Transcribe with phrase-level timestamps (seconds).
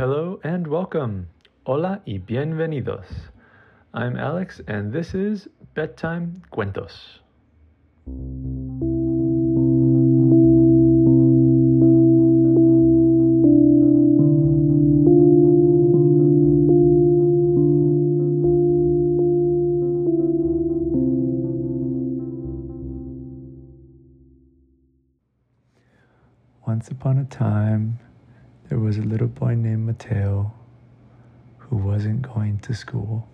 [0.00, 1.28] Hello and welcome.
[1.66, 3.04] Hola y bienvenidos.
[3.92, 7.20] I'm Alex and this is Bedtime Cuentos.
[26.66, 27.98] Once upon a time,
[28.70, 30.52] there was a little boy named Mateo
[31.58, 33.28] who wasn't going to school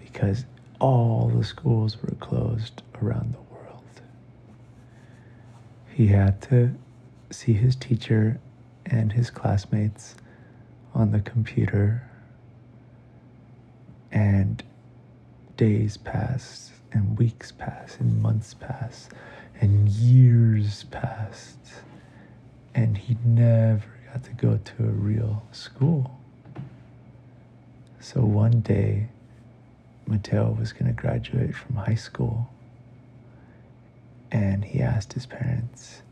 [0.00, 0.46] because
[0.80, 3.84] all the schools were closed around the world.
[5.94, 6.74] He had to
[7.30, 8.40] see his teacher
[8.86, 10.16] and his classmates
[10.94, 12.08] on the computer,
[14.10, 14.62] and
[15.58, 19.12] days passed, and weeks passed, and months passed,
[19.60, 21.58] and years passed,
[22.74, 26.18] and he never got to go to a real school.
[28.00, 29.08] So one day,
[30.06, 32.48] Mateo was going to graduate from high school,
[34.32, 36.02] and he asked his parents,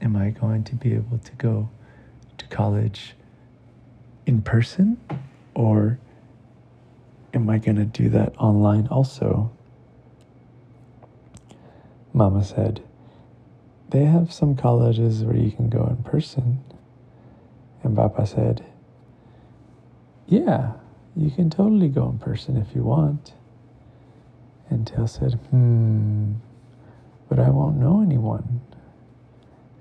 [0.00, 1.68] Am I going to be able to go
[2.38, 3.14] to college
[4.26, 4.98] in person,
[5.54, 5.98] or
[7.32, 9.52] am I going to do that online also?
[12.12, 12.82] Mama said,
[13.94, 16.58] They have some colleges where you can go in person.
[17.84, 18.66] And Papa said,
[20.26, 20.72] Yeah,
[21.14, 23.34] you can totally go in person if you want.
[24.68, 26.32] And Teo said, Hmm,
[27.28, 28.62] but I won't know anyone.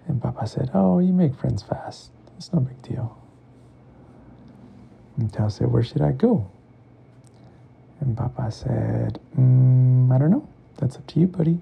[0.08, 2.12] And Papa said, Oh, you make friends fast.
[2.38, 3.18] It's no big deal.
[5.18, 6.52] And Teo said, Where should I go?
[8.00, 10.48] And Papa said, mm, I don't know.
[10.78, 11.58] That's up to you, buddy.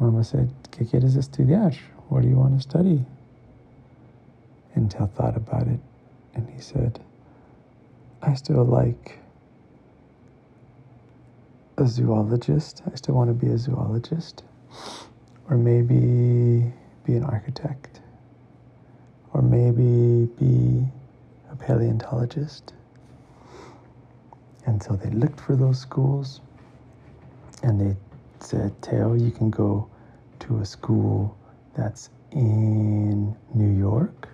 [0.00, 1.74] Mama said, ¿Qué quieres estudiar?
[2.08, 3.04] What do you want to study?
[4.74, 5.80] And Teo thought about it
[6.34, 7.00] and he said,
[8.22, 9.18] I still like
[11.76, 12.82] a zoologist.
[12.90, 14.44] I still want to be a zoologist.
[15.50, 16.72] Or maybe
[17.04, 18.00] be an architect.
[19.32, 20.86] Or maybe be
[21.50, 22.72] a paleontologist.
[24.66, 26.40] And so they looked for those schools
[27.62, 27.96] and they
[28.42, 29.88] said, Teo, you can go
[30.40, 31.36] to a school
[31.76, 34.28] that's in New York.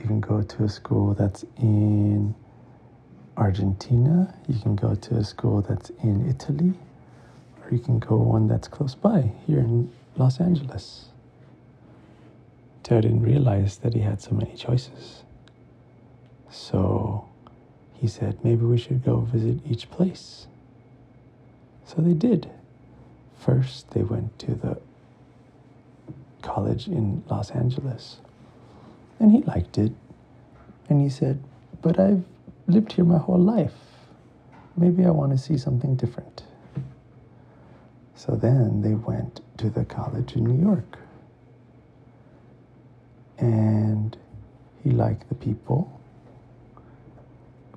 [0.00, 2.34] You can go to a school that's in
[3.36, 4.34] Argentina.
[4.48, 6.74] You can go to a school that's in Italy.
[7.62, 11.06] Or you can go one that's close by here in Los Angeles.
[12.82, 15.24] Teo didn't realize that he had so many choices.
[16.50, 17.26] So
[17.94, 20.46] he said, maybe we should go visit each place.
[21.86, 22.50] So they did.
[23.44, 24.78] First, they went to the
[26.40, 28.20] college in Los Angeles.
[29.20, 29.92] And he liked it.
[30.88, 31.42] And he said,
[31.82, 32.24] But I've
[32.66, 33.74] lived here my whole life.
[34.78, 36.44] Maybe I want to see something different.
[38.14, 40.98] So then they went to the college in New York.
[43.36, 44.16] And
[44.82, 46.00] he liked the people.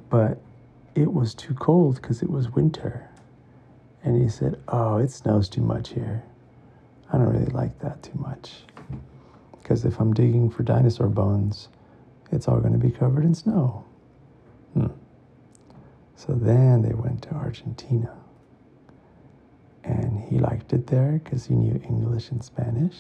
[0.09, 0.39] But
[0.95, 3.09] it was too cold because it was winter.
[4.07, 6.23] And he said, Oh, it snows too much here.
[7.12, 8.53] I don't really like that too much.
[9.51, 11.68] Because if I'm digging for dinosaur bones,
[12.31, 13.84] it's all going to be covered in snow.
[14.73, 14.88] Hmm.
[16.16, 18.18] So then they went to Argentina.
[19.84, 22.95] And he liked it there because he knew English and Spanish.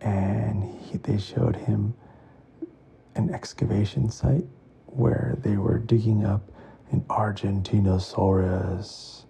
[0.00, 1.92] And he, they showed him
[3.14, 4.46] an excavation site
[4.86, 6.50] where they were digging up
[6.92, 9.24] an Argentinosaurus.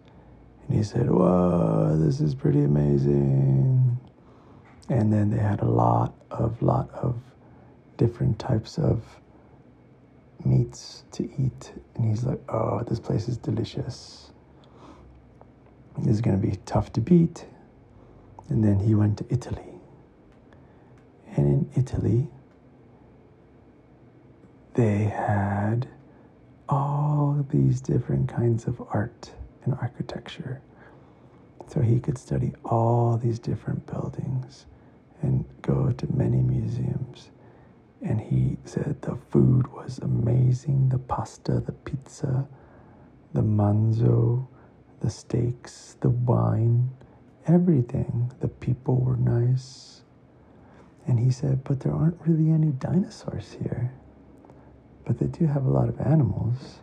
[0.71, 3.99] And he said, Whoa, this is pretty amazing.
[4.89, 7.21] And then they had a lot of, lot of
[7.97, 9.03] different types of
[10.45, 11.73] meats to eat.
[11.97, 14.31] And he's like, Oh, this place is delicious.
[15.99, 17.47] This is going to be tough to beat.
[18.49, 19.75] And then he went to Italy.
[21.35, 22.29] And in Italy,
[24.75, 25.89] they had
[26.69, 29.33] all these different kinds of art
[29.65, 30.61] and architecture.
[31.69, 34.67] So he could study all these different buildings
[35.23, 37.31] and go to many museums.
[38.03, 42.49] And he said the food was amazing the pasta, the pizza,
[43.35, 44.47] the manzo,
[45.01, 46.91] the steaks, the wine,
[47.47, 48.33] everything.
[48.41, 50.03] The people were nice.
[51.07, 53.93] And he said, but there aren't really any dinosaurs here.
[55.05, 56.81] But they do have a lot of animals.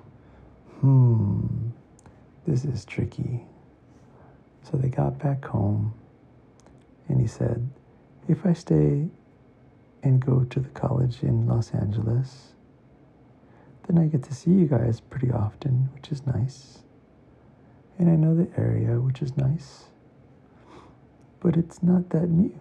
[0.82, 1.70] Hmm,
[2.48, 3.46] this is tricky.
[4.64, 5.94] So they got back home,
[7.10, 7.70] and he said,
[8.28, 9.08] If I stay
[10.02, 12.54] and go to the college in Los Angeles,
[13.88, 16.80] then I get to see you guys pretty often, which is nice.
[18.00, 19.86] And I know the area, which is nice.
[21.40, 22.58] But it's not that new.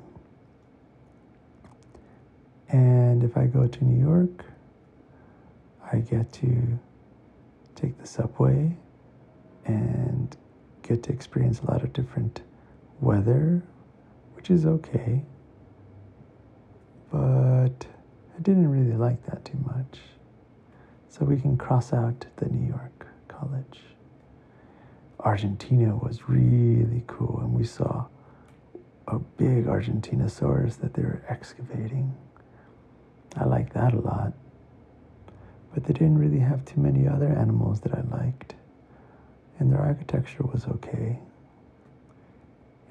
[2.68, 4.44] And if I go to New York,
[5.92, 6.78] I get to
[7.74, 8.76] take the subway
[9.66, 10.36] and
[10.82, 12.42] get to experience a lot of different
[13.00, 13.62] weather,
[14.34, 15.22] which is okay.
[17.10, 17.86] But
[18.36, 20.00] I didn't really like that too much.
[21.08, 23.80] So we can cross out the New York College.
[25.20, 28.06] Argentina was really cool, and we saw
[29.08, 32.14] a big Argentinosaurus that they were excavating.
[33.36, 34.32] I like that a lot.
[35.72, 38.54] But they didn't really have too many other animals that I liked.
[39.58, 41.18] And their architecture was okay.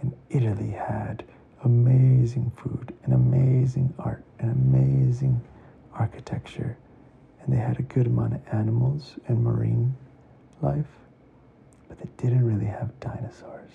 [0.01, 1.23] And Italy had
[1.63, 5.41] amazing food and amazing art and amazing
[5.94, 6.77] architecture.
[7.41, 9.95] And they had a good amount of animals and marine
[10.62, 10.85] life.
[11.88, 13.71] But they didn't really have dinosaurs.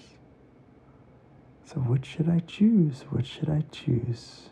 [1.64, 3.02] So, what should I choose?
[3.10, 4.50] What should I choose?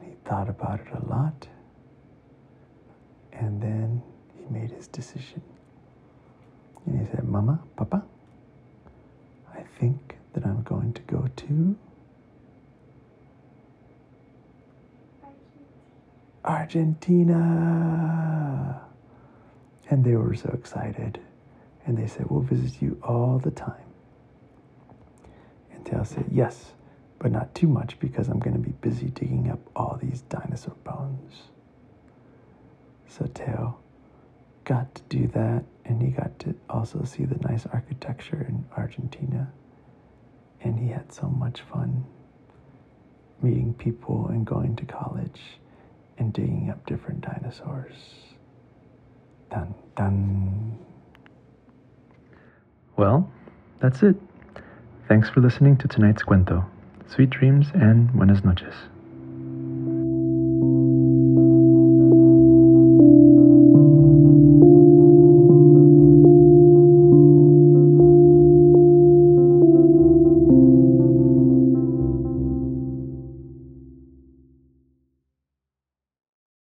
[0.00, 1.46] And he thought about it a lot,
[3.32, 4.02] and then
[4.34, 5.42] he made his decision.
[6.98, 8.02] And he said, Mama, Papa,
[9.54, 11.76] I think that I'm going to go to
[16.44, 17.38] Argentina.
[19.88, 21.20] And they were so excited.
[21.86, 23.86] And they said, We'll visit you all the time.
[25.72, 26.72] And Teo said, Yes,
[27.20, 30.74] but not too much because I'm going to be busy digging up all these dinosaur
[30.82, 31.42] bones.
[33.06, 33.78] So Teo
[34.64, 39.50] got to do that, and he got to also see the nice architecture in Argentina.
[40.60, 42.04] And he had so much fun
[43.40, 45.40] meeting people and going to college
[46.18, 47.94] and digging up different dinosaurs.
[49.50, 50.78] Dun dun.
[52.96, 53.30] Well,
[53.80, 54.16] that's it.
[55.06, 56.64] Thanks for listening to tonight's cuento.
[57.06, 58.74] Sweet dreams and buenas noches.